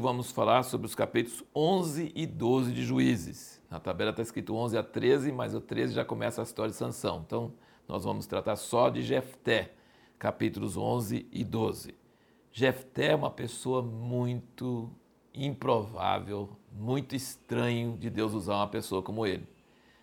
vamos 0.00 0.32
falar 0.32 0.64
sobre 0.64 0.88
os 0.88 0.94
capítulos 0.96 1.44
11 1.54 2.10
e 2.16 2.26
12 2.26 2.72
de 2.72 2.84
Juízes. 2.84 3.62
Na 3.70 3.78
tabela 3.78 4.10
está 4.10 4.20
escrito 4.20 4.56
11 4.56 4.76
a 4.76 4.82
13, 4.82 5.30
mas 5.30 5.54
o 5.54 5.60
13 5.60 5.94
já 5.94 6.04
começa 6.04 6.40
a 6.40 6.44
história 6.44 6.72
de 6.72 6.76
Sansão. 6.76 7.22
Então, 7.24 7.52
nós 7.86 8.02
vamos 8.02 8.26
tratar 8.26 8.56
só 8.56 8.88
de 8.88 9.02
Jefté, 9.02 9.72
capítulos 10.18 10.76
11 10.76 11.28
e 11.30 11.44
12. 11.44 11.94
Jefté 12.50 13.12
é 13.12 13.14
uma 13.14 13.30
pessoa 13.30 13.82
muito 13.82 14.90
improvável, 15.32 16.50
muito 16.72 17.14
estranho 17.14 17.96
de 17.96 18.10
Deus 18.10 18.32
usar 18.32 18.56
uma 18.56 18.68
pessoa 18.68 19.00
como 19.00 19.24
ele. 19.24 19.46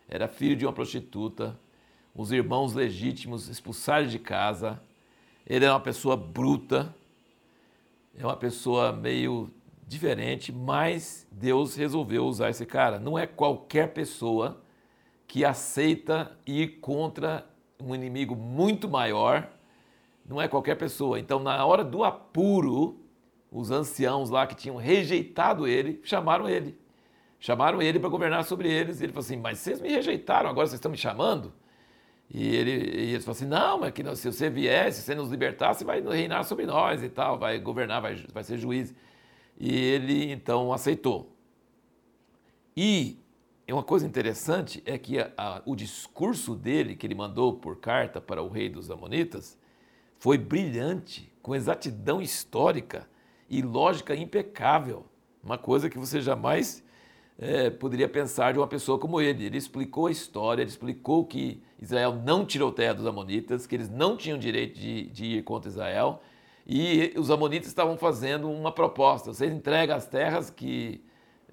Era 0.07 0.29
filho 0.29 0.55
de 0.55 0.65
uma 0.65 0.71
prostituta, 0.71 1.59
os 2.15 2.31
irmãos 2.31 2.73
legítimos 2.73 3.49
expulsaram 3.49 4.07
de 4.07 4.19
casa, 4.19 4.81
ele 5.45 5.65
era 5.65 5.73
uma 5.73 5.81
pessoa 5.81 6.15
bruta, 6.15 6.95
é 8.17 8.25
uma 8.25 8.35
pessoa 8.35 8.91
meio 8.91 9.49
diferente, 9.87 10.51
mas 10.51 11.27
Deus 11.31 11.75
resolveu 11.75 12.25
usar 12.25 12.49
esse 12.49 12.65
cara. 12.65 12.99
Não 12.99 13.17
é 13.17 13.25
qualquer 13.25 13.93
pessoa 13.93 14.61
que 15.27 15.43
aceita 15.43 16.37
ir 16.45 16.79
contra 16.79 17.47
um 17.81 17.93
inimigo 17.93 18.35
muito 18.35 18.87
maior, 18.87 19.49
não 20.25 20.41
é 20.41 20.47
qualquer 20.47 20.75
pessoa. 20.75 21.19
Então, 21.19 21.39
na 21.39 21.65
hora 21.65 21.83
do 21.83 22.03
apuro, 22.03 22.99
os 23.51 23.71
anciãos 23.71 24.29
lá 24.29 24.47
que 24.47 24.55
tinham 24.55 24.75
rejeitado 24.77 25.67
ele, 25.67 25.99
chamaram 26.03 26.47
ele. 26.47 26.79
Chamaram 27.39 27.81
ele 27.81 27.99
para 27.99 28.09
governar 28.09 28.45
sobre 28.45 28.71
eles. 28.71 29.01
E 29.01 29.05
ele 29.05 29.11
falou 29.11 29.25
assim: 29.25 29.37
Mas 29.37 29.59
vocês 29.59 29.81
me 29.81 29.89
rejeitaram, 29.89 30.49
agora 30.49 30.65
vocês 30.65 30.77
estão 30.77 30.91
me 30.91 30.97
chamando? 30.97 31.53
E, 32.29 32.55
ele, 32.55 32.71
e 32.71 33.11
eles 33.13 33.25
falaram 33.25 33.37
assim: 33.37 33.45
Não, 33.45 33.79
mas 33.79 33.93
que 33.93 34.15
se 34.15 34.31
você 34.31 34.49
vier, 34.49 34.91
se 34.91 35.01
você 35.01 35.15
nos 35.15 35.29
libertar, 35.29 35.73
você 35.73 35.83
vai 35.83 36.01
reinar 36.01 36.43
sobre 36.43 36.65
nós 36.65 37.03
e 37.03 37.09
tal, 37.09 37.37
vai 37.37 37.59
governar, 37.59 38.01
vai, 38.01 38.15
vai 38.33 38.43
ser 38.43 38.57
juiz. 38.57 38.93
E 39.59 39.73
ele 39.75 40.31
então 40.31 40.73
aceitou. 40.73 41.31
E 42.75 43.19
uma 43.69 43.83
coisa 43.83 44.05
interessante 44.05 44.83
é 44.85 44.97
que 44.97 45.19
a, 45.19 45.31
a, 45.37 45.61
o 45.65 45.75
discurso 45.75 46.55
dele, 46.55 46.95
que 46.95 47.07
ele 47.07 47.15
mandou 47.15 47.53
por 47.53 47.77
carta 47.77 48.19
para 48.19 48.41
o 48.41 48.49
rei 48.49 48.69
dos 48.69 48.91
Amonitas, 48.91 49.57
foi 50.17 50.37
brilhante, 50.37 51.31
com 51.41 51.55
exatidão 51.55 52.21
histórica 52.21 53.07
e 53.49 53.61
lógica 53.61 54.15
impecável. 54.15 55.05
Uma 55.43 55.57
coisa 55.57 55.89
que 55.89 55.97
você 55.97 56.21
jamais 56.21 56.83
é, 57.37 57.69
poderia 57.69 58.07
pensar 58.07 58.53
de 58.53 58.59
uma 58.59 58.67
pessoa 58.67 58.97
como 58.97 59.19
ele. 59.19 59.45
Ele 59.45 59.57
explicou 59.57 60.07
a 60.07 60.11
história, 60.11 60.61
ele 60.61 60.69
explicou 60.69 61.25
que 61.25 61.61
Israel 61.83 62.13
não 62.13 62.45
tirou 62.45 62.71
terra 62.71 62.93
dos 62.93 63.05
Amonitas, 63.05 63.67
que 63.67 63.75
eles 63.75 63.89
não 63.89 64.15
tinham 64.15 64.37
direito 64.37 64.79
de, 64.79 65.07
de 65.07 65.25
ir 65.25 65.43
contra 65.43 65.69
Israel. 65.69 66.21
E 66.65 67.13
os 67.17 67.29
Amonitas 67.29 67.67
estavam 67.67 67.97
fazendo 67.97 68.49
uma 68.49 68.71
proposta: 68.71 69.33
vocês 69.33 69.51
entregam 69.51 69.95
as 69.95 70.05
terras 70.05 70.49
que. 70.49 71.03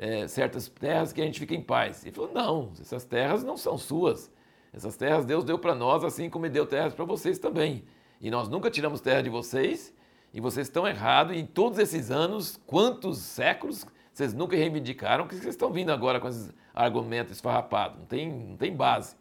É, 0.02 0.26
certas 0.28 0.66
terras 0.66 1.12
que 1.12 1.20
a 1.20 1.24
gente 1.24 1.38
fica 1.38 1.54
em 1.54 1.60
paz. 1.60 2.04
Ele 2.04 2.14
falou: 2.14 2.32
não, 2.32 2.72
essas 2.80 3.04
terras 3.04 3.42
não 3.42 3.56
são 3.56 3.76
suas. 3.76 4.32
Essas 4.72 4.96
terras 4.96 5.24
Deus 5.24 5.44
deu 5.44 5.58
para 5.58 5.74
nós, 5.74 6.04
assim 6.04 6.30
como 6.30 6.48
deu 6.48 6.64
terras 6.64 6.94
para 6.94 7.04
vocês 7.04 7.38
também. 7.38 7.84
E 8.20 8.30
nós 8.30 8.48
nunca 8.48 8.70
tiramos 8.70 9.00
terra 9.00 9.22
de 9.22 9.28
vocês, 9.28 9.92
e 10.32 10.40
vocês 10.40 10.68
estão 10.68 10.86
errados. 10.86 11.36
E 11.36 11.40
em 11.40 11.46
todos 11.46 11.78
esses 11.78 12.10
anos, 12.10 12.60
quantos 12.66 13.18
séculos, 13.18 13.84
vocês 14.12 14.32
nunca 14.32 14.56
reivindicaram, 14.56 15.26
que 15.26 15.34
vocês 15.34 15.54
estão 15.54 15.72
vindo 15.72 15.90
agora 15.90 16.20
com 16.20 16.28
esses 16.28 16.52
argumentos 16.72 17.32
esfarrapados. 17.32 17.98
Não 17.98 18.06
tem, 18.06 18.30
não 18.30 18.56
tem 18.56 18.74
base. 18.74 19.16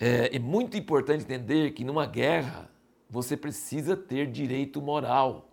É, 0.00 0.36
é 0.36 0.38
muito 0.38 0.76
importante 0.76 1.24
entender 1.24 1.72
que 1.72 1.84
numa 1.84 2.06
guerra 2.06 2.70
você 3.10 3.36
precisa 3.36 3.96
ter 3.96 4.30
direito 4.30 4.80
moral. 4.80 5.50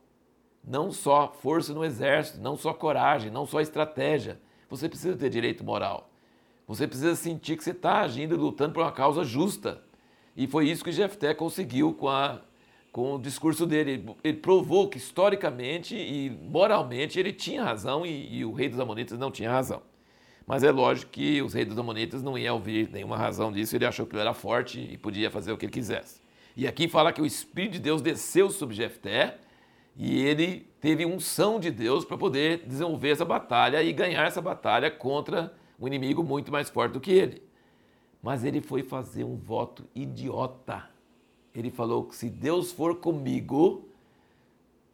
Não 0.64 0.92
só 0.92 1.34
força 1.42 1.74
no 1.74 1.84
exército, 1.84 2.40
não 2.40 2.56
só 2.56 2.74
coragem, 2.74 3.32
não 3.32 3.46
só 3.46 3.62
estratégia. 3.62 4.40
Você 4.70 4.90
precisa 4.90 5.16
ter 5.16 5.30
direito 5.30 5.64
moral. 5.64 6.10
Você 6.68 6.88
precisa 6.88 7.16
sentir 7.16 7.58
que 7.58 7.64
você 7.64 7.72
está 7.72 8.02
agindo 8.02 8.36
e 8.36 8.38
lutando 8.38 8.74
por 8.74 8.82
uma 8.82 8.92
causa 8.92 9.24
justa. 9.24 9.84
E 10.36 10.48
foi 10.48 10.68
isso 10.68 10.84
que 10.84 10.92
Jefté 10.92 11.34
conseguiu 11.34 11.94
com, 11.94 12.10
a, 12.10 12.42
com 12.92 13.16
o 13.16 13.20
discurso 13.20 13.66
dele. 13.66 14.06
Ele 14.24 14.38
provou 14.38 14.90
que 14.90 14.98
historicamente 14.98 15.96
e 15.96 16.30
moralmente 16.30 17.20
ele 17.20 17.32
tinha 17.32 17.64
razão 17.64 18.06
e, 18.06 18.38
e 18.38 18.46
o 18.46 18.52
rei 18.52 18.68
dos 18.68 18.80
Amonitas 18.80 19.18
não 19.18 19.32
tinha 19.32 19.52
razão. 19.52 19.82
Mas 20.46 20.64
é 20.64 20.72
lógico 20.72 21.12
que 21.12 21.42
os 21.42 21.54
reis 21.54 21.68
dos 21.68 21.78
Amonitas 21.78 22.22
não 22.22 22.38
iam 22.38 22.56
ouvir 22.56 22.90
nenhuma 22.92 23.18
razão 23.18 23.52
disso, 23.52 23.76
ele 23.76 23.86
achou 23.86 24.06
que 24.06 24.14
ele 24.16 24.22
era 24.22 24.34
forte 24.34 24.80
e 24.80 24.98
podia 24.98 25.32
fazer 25.32 25.52
o 25.52 25.58
que 25.58 25.66
ele 25.66 25.72
quisesse. 25.72 26.22
E 26.56 26.68
aqui 26.68 26.88
fala 26.88 27.12
que 27.12 27.22
o 27.22 27.26
Espírito 27.26 27.74
de 27.74 27.80
Deus 27.80 28.02
desceu 28.02 28.50
sobre 28.50 28.76
Jefté 28.76 29.40
e 29.98 30.22
ele 30.22 30.68
teve 30.80 31.06
unção 31.06 31.60
de 31.60 31.72
Deus 31.72 32.06
para 32.06 32.18
poder 32.18 32.64
desenvolver 32.66 33.10
essa 33.10 33.26
batalha 33.26 33.82
e 33.82 33.92
ganhar 33.92 34.26
essa 34.26 34.42
batalha 34.42 34.92
contra 34.92 35.54
um 35.80 35.88
inimigo 35.88 36.24
muito 36.24 36.52
mais 36.52 36.70
forte 36.70 36.94
do 36.94 37.00
que 37.00 37.12
ele. 37.12 37.42
Mas 38.22 38.44
ele 38.44 38.62
foi 38.62 38.84
fazer 38.84 39.24
um 39.24 39.36
voto 39.36 39.88
idiota. 39.96 40.90
Ele 41.54 41.72
falou 41.72 42.06
que 42.06 42.16
se 42.16 42.30
Deus 42.30 42.72
for 42.72 42.96
comigo, 42.98 43.90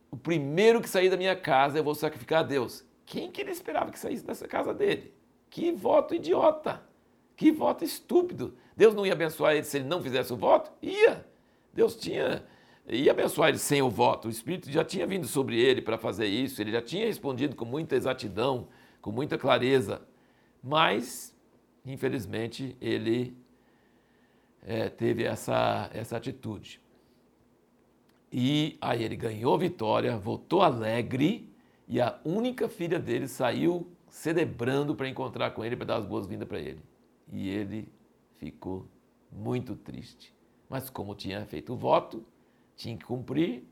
o 0.10 0.18
primeiro 0.18 0.82
que 0.82 0.90
sair 0.90 1.10
da 1.10 1.18
minha 1.18 1.36
casa 1.36 1.78
eu 1.78 1.84
vou 1.84 1.96
sacrificar 1.96 2.40
a 2.40 2.44
Deus. 2.44 2.84
Quem 3.06 3.32
que 3.32 3.42
ele 3.42 3.52
esperava 3.52 3.92
que 3.92 4.00
saísse 4.00 4.26
dessa 4.26 4.48
casa 4.48 4.74
dele? 4.74 5.14
Que 5.52 5.72
voto 5.72 6.16
idiota! 6.16 6.82
Que 7.36 7.52
voto 7.52 7.84
estúpido! 7.84 8.56
Deus 8.76 8.96
não 8.96 9.06
ia 9.06 9.14
abençoar 9.14 9.54
ele 9.54 9.66
se 9.66 9.78
ele 9.78 9.86
não 9.86 10.02
fizesse 10.02 10.32
o 10.32 10.38
voto? 10.38 10.72
Ia! 10.82 11.24
Deus 11.74 11.96
tinha 11.96 12.44
ia 12.88 13.12
abençoar 13.12 13.50
ele 13.50 13.58
sem 13.58 13.82
o 13.82 13.90
voto. 13.90 14.28
O 14.28 14.32
Espírito 14.32 14.72
já 14.72 14.84
tinha 14.84 15.06
vindo 15.06 15.28
sobre 15.28 15.60
ele 15.60 15.82
para 15.82 15.98
fazer 15.98 16.26
isso, 16.26 16.62
ele 16.62 16.72
já 16.72 16.82
tinha 16.82 17.06
respondido 17.06 17.56
com 17.56 17.66
muita 17.66 17.96
exatidão, 17.96 18.68
com 19.02 19.12
muita 19.12 19.38
clareza. 19.38 20.02
Mas, 20.64 21.36
infelizmente, 21.86 22.76
ele 22.82 23.36
é, 24.64 24.90
teve 24.90 25.24
essa, 25.24 25.90
essa 25.94 26.16
atitude. 26.18 26.82
E 28.32 28.78
aí 28.80 29.04
ele 29.04 29.18
ganhou 29.18 29.58
vitória, 29.58 30.18
voltou 30.18 30.62
alegre, 30.62 31.50
e 31.88 32.00
a 32.00 32.18
única 32.24 32.70
filha 32.70 32.98
dele 32.98 33.28
saiu 33.28 33.86
celebrando 34.12 34.94
para 34.94 35.08
encontrar 35.08 35.52
com 35.52 35.64
ele, 35.64 35.78
para 35.78 35.86
dar 35.86 35.96
as 35.96 36.06
boas-vindas 36.06 36.46
para 36.46 36.60
ele. 36.60 36.82
E 37.32 37.50
ele 37.50 37.90
ficou 38.36 38.86
muito 39.32 39.74
triste. 39.74 40.36
Mas 40.70 40.90
como 40.90 41.16
tinha 41.16 41.46
feito 41.46 41.74
o 41.74 41.78
voto, 41.78 42.24
tinha 42.76 42.96
que 42.98 43.06
cumprir. 43.06 43.64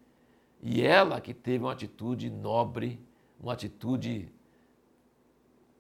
E 0.64 0.82
ela 0.82 1.20
que 1.20 1.34
teve 1.34 1.66
uma 1.66 1.74
atitude 1.74 2.30
nobre, 2.30 3.00
uma 3.38 3.52
atitude 3.52 4.32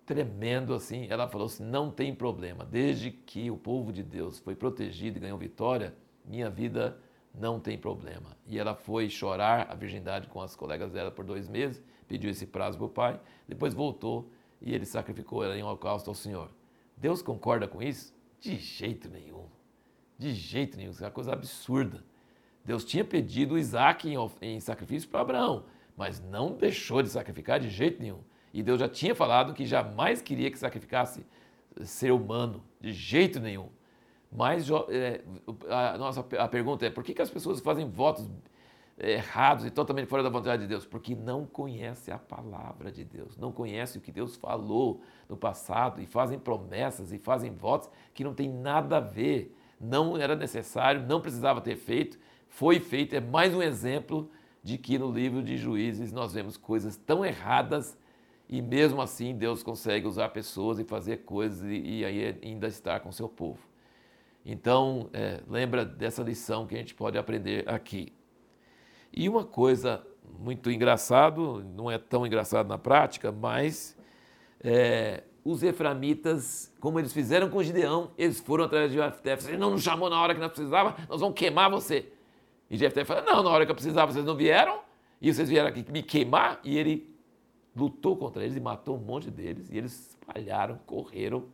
tremendo 0.05 0.73
assim, 0.73 1.07
ela 1.09 1.27
falou 1.29 1.47
assim: 1.47 1.63
não 1.63 1.89
tem 1.89 2.13
problema, 2.13 2.65
desde 2.65 3.11
que 3.11 3.49
o 3.49 3.55
povo 3.57 3.93
de 3.93 4.03
Deus 4.03 4.39
foi 4.39 4.55
protegido 4.55 5.17
e 5.17 5.21
ganhou 5.21 5.37
vitória, 5.37 5.95
minha 6.25 6.49
vida 6.49 6.99
não 7.33 7.59
tem 7.59 7.77
problema. 7.77 8.35
E 8.45 8.59
ela 8.59 8.75
foi 8.75 9.09
chorar 9.09 9.67
a 9.69 9.75
virgindade 9.75 10.27
com 10.27 10.41
as 10.41 10.53
colegas 10.53 10.91
dela 10.91 11.11
por 11.11 11.23
dois 11.23 11.47
meses, 11.47 11.81
pediu 12.07 12.29
esse 12.29 12.45
prazo 12.45 12.77
para 12.77 12.87
o 12.87 12.89
pai, 12.89 13.19
depois 13.47 13.73
voltou 13.73 14.29
e 14.61 14.73
ele 14.73 14.85
sacrificou 14.85 15.43
ela 15.43 15.57
em 15.57 15.63
holocausto 15.63 16.09
ao 16.09 16.15
Senhor. 16.15 16.49
Deus 16.97 17.21
concorda 17.21 17.67
com 17.67 17.81
isso? 17.81 18.13
De 18.39 18.57
jeito 18.57 19.09
nenhum. 19.09 19.45
De 20.17 20.33
jeito 20.33 20.77
nenhum, 20.77 20.91
isso 20.91 21.03
é 21.03 21.07
uma 21.07 21.11
coisa 21.11 21.31
absurda. 21.31 22.03
Deus 22.63 22.83
tinha 22.83 23.05
pedido 23.05 23.57
Isaac 23.57 24.13
em, 24.41 24.59
sacrifício 24.59 25.09
para 25.09 25.21
Abraão, 25.21 25.65
mas 25.95 26.19
não 26.19 26.53
deixou 26.53 27.01
de 27.01 27.09
sacrificar 27.09 27.59
de 27.59 27.69
jeito 27.69 28.01
nenhum. 28.01 28.19
E 28.53 28.61
Deus 28.61 28.79
já 28.79 28.89
tinha 28.89 29.15
falado 29.15 29.53
que 29.53 29.65
jamais 29.65 30.21
queria 30.21 30.51
que 30.51 30.59
sacrificasse 30.59 31.25
ser 31.83 32.11
humano, 32.11 32.63
de 32.81 32.91
jeito 32.91 33.39
nenhum. 33.39 33.69
Mas 34.31 34.67
é, 34.89 35.23
a 35.69 35.97
nossa 35.97 36.19
a 36.37 36.47
pergunta 36.47 36.85
é: 36.85 36.89
por 36.89 37.03
que, 37.03 37.13
que 37.13 37.21
as 37.21 37.29
pessoas 37.29 37.59
fazem 37.59 37.89
votos 37.89 38.29
errados 38.99 39.65
e 39.65 39.71
totalmente 39.71 40.07
fora 40.07 40.23
da 40.23 40.29
vontade 40.29 40.63
de 40.63 40.67
Deus? 40.67 40.85
Porque 40.85 41.15
não 41.15 41.45
conhece 41.45 42.11
a 42.11 42.17
palavra 42.17 42.91
de 42.91 43.03
Deus, 43.03 43.37
não 43.37 43.51
conhece 43.51 43.97
o 43.97 44.01
que 44.01 44.11
Deus 44.11 44.35
falou 44.35 45.01
no 45.27 45.37
passado 45.37 46.01
e 46.01 46.05
fazem 46.05 46.37
promessas 46.37 47.11
e 47.11 47.17
fazem 47.17 47.51
votos 47.51 47.89
que 48.13 48.23
não 48.23 48.33
tem 48.33 48.49
nada 48.49 48.97
a 48.97 49.01
ver 49.01 49.55
não 49.79 50.17
era 50.17 50.35
necessário, 50.35 51.05
não 51.07 51.21
precisava 51.21 51.61
ter 51.61 51.77
feito, 51.77 52.19
foi 52.47 52.79
feito. 52.79 53.15
É 53.15 53.21
mais 53.21 53.55
um 53.55 53.61
exemplo 53.61 54.29
de 54.61 54.77
que 54.77 54.99
no 54.99 55.09
livro 55.09 55.41
de 55.41 55.55
Juízes 55.55 56.11
nós 56.11 56.33
vemos 56.33 56.57
coisas 56.57 56.97
tão 56.97 57.23
erradas 57.23 57.97
e 58.47 58.61
mesmo 58.61 59.01
assim 59.01 59.35
Deus 59.35 59.63
consegue 59.63 60.07
usar 60.07 60.29
pessoas 60.29 60.79
e 60.79 60.83
fazer 60.83 61.17
coisas 61.17 61.61
e, 61.63 62.03
aí 62.03 62.37
ainda 62.43 62.67
estar 62.67 62.99
com 62.99 63.11
seu 63.11 63.29
povo. 63.29 63.59
Então, 64.45 65.09
é, 65.13 65.41
lembra 65.47 65.85
dessa 65.85 66.23
lição 66.23 66.65
que 66.65 66.75
a 66.75 66.77
gente 66.77 66.95
pode 66.95 67.17
aprender 67.17 67.69
aqui. 67.69 68.13
E 69.11 69.27
uma 69.27 69.43
coisa 69.43 70.05
muito 70.39 70.71
engraçado, 70.71 71.63
não 71.75 71.89
é 71.89 71.97
tão 71.97 72.25
engraçado 72.25 72.67
na 72.67 72.77
prática, 72.77 73.31
mas 73.31 73.97
é, 74.61 75.23
os 75.43 75.63
eframitas, 75.63 76.73
como 76.79 76.99
eles 76.99 77.11
fizeram 77.11 77.49
com 77.49 77.61
Gideão, 77.61 78.11
eles 78.17 78.39
foram 78.39 78.65
atrás 78.65 78.91
de 78.91 78.97
Jefté. 78.97 79.37
Ele 79.47 79.57
não 79.57 79.71
nos 79.71 79.83
chamou 79.83 80.09
na 80.09 80.21
hora 80.21 80.33
que 80.33 80.39
nós 80.39 80.51
precisava, 80.51 80.95
nós 81.09 81.19
vamos 81.21 81.37
queimar 81.37 81.69
você. 81.69 82.11
E 82.69 82.77
Jefté 82.77 83.03
falou, 83.03 83.23
não, 83.23 83.43
na 83.43 83.49
hora 83.49 83.65
que 83.65 83.71
eu 83.71 83.75
precisava 83.75 84.11
vocês 84.11 84.25
não 84.25 84.35
vieram, 84.35 84.79
e 85.21 85.33
vocês 85.33 85.49
vieram 85.49 85.69
aqui 85.69 85.85
me 85.91 86.03
queimar, 86.03 86.59
e 86.63 86.77
ele 86.77 87.13
lutou 87.75 88.15
contra 88.15 88.43
eles 88.43 88.55
e 88.55 88.59
matou 88.59 88.95
um 88.95 89.01
monte 89.01 89.29
deles. 89.29 89.69
E 89.69 89.77
eles 89.77 90.09
espalharam, 90.11 90.79
correram. 90.85 91.45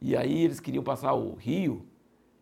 E 0.00 0.16
aí 0.16 0.44
eles 0.44 0.60
queriam 0.60 0.82
passar 0.82 1.12
o 1.12 1.34
rio 1.34 1.86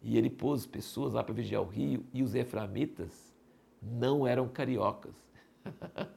e 0.03 0.17
ele 0.17 0.31
pôs 0.31 0.65
pessoas 0.65 1.15
lá 1.15 1.25
para 1.25 1.35
vigiar 1.35 1.61
o 1.61 1.67
rio 1.67 2.05
e 2.13 2.23
os 2.23 2.35
eframitas 2.35 3.35
não 3.83 4.27
eram 4.27 4.49
cariocas. 4.49 5.15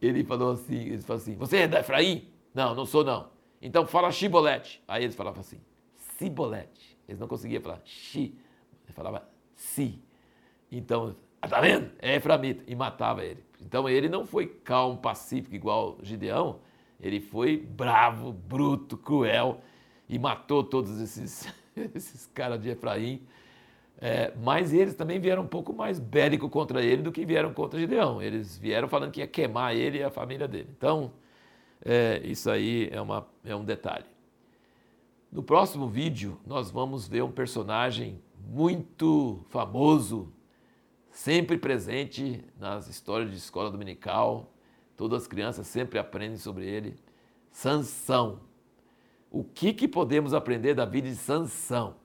ele 0.00 0.24
falou 0.24 0.52
assim, 0.52 0.78
eles 0.78 1.04
falaram 1.04 1.22
assim, 1.22 1.36
você 1.36 1.58
é 1.58 1.68
da 1.68 1.80
Efraim? 1.80 2.28
Não, 2.54 2.74
não 2.74 2.86
sou 2.86 3.04
não. 3.04 3.28
Então 3.60 3.86
fala 3.86 4.10
chibolete. 4.10 4.82
Aí 4.86 5.04
eles 5.04 5.16
falavam 5.16 5.40
assim, 5.40 5.60
cibolete. 6.18 6.96
Eles 7.08 7.20
não 7.20 7.28
conseguiam 7.28 7.62
falar 7.62 7.80
chi, 7.84 8.38
ele 8.84 8.92
falava 8.92 9.28
si. 9.54 10.02
Então, 10.70 11.14
ah, 11.40 11.48
tá 11.48 11.60
vendo? 11.60 11.90
É 12.00 12.16
eframita. 12.16 12.64
E 12.66 12.74
matava 12.74 13.24
ele. 13.24 13.44
Então 13.60 13.88
ele 13.88 14.08
não 14.08 14.26
foi 14.26 14.46
calmo, 14.46 14.98
pacífico 14.98 15.54
igual 15.54 15.98
Gideão, 16.02 16.60
ele 17.00 17.20
foi 17.20 17.56
bravo, 17.56 18.32
bruto, 18.32 18.96
cruel 18.96 19.60
e 20.08 20.18
matou 20.18 20.64
todos 20.64 21.00
esses, 21.00 21.52
esses 21.94 22.26
caras 22.26 22.60
de 22.60 22.70
Efraim. 22.70 23.26
É, 23.98 24.32
mas 24.42 24.74
eles 24.74 24.94
também 24.94 25.18
vieram 25.18 25.42
um 25.42 25.46
pouco 25.46 25.72
mais 25.72 25.98
bélico 25.98 26.50
contra 26.50 26.82
ele 26.82 27.02
do 27.02 27.10
que 27.10 27.24
vieram 27.24 27.52
contra 27.54 27.78
Gideão. 27.80 28.20
Eles 28.20 28.58
vieram 28.58 28.88
falando 28.88 29.10
que 29.10 29.20
ia 29.20 29.26
queimar 29.26 29.74
ele 29.74 29.98
e 29.98 30.02
a 30.02 30.10
família 30.10 30.46
dele. 30.46 30.68
Então, 30.76 31.12
é, 31.84 32.20
isso 32.24 32.50
aí 32.50 32.88
é, 32.92 33.00
uma, 33.00 33.26
é 33.44 33.56
um 33.56 33.64
detalhe. 33.64 34.04
No 35.32 35.42
próximo 35.42 35.88
vídeo, 35.88 36.38
nós 36.46 36.70
vamos 36.70 37.08
ver 37.08 37.22
um 37.22 37.30
personagem 37.32 38.20
muito 38.46 39.44
famoso, 39.48 40.32
sempre 41.10 41.58
presente 41.58 42.44
nas 42.58 42.88
histórias 42.88 43.30
de 43.30 43.36
escola 43.36 43.70
dominical. 43.70 44.52
Todas 44.96 45.22
as 45.22 45.28
crianças 45.28 45.66
sempre 45.66 45.98
aprendem 45.98 46.36
sobre 46.36 46.66
ele. 46.66 46.96
Sansão. 47.50 48.40
O 49.30 49.42
que, 49.42 49.72
que 49.72 49.88
podemos 49.88 50.32
aprender 50.32 50.74
da 50.74 50.84
vida 50.84 51.08
de 51.08 51.16
Sansão? 51.16 51.96